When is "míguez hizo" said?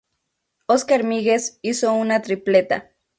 1.03-1.93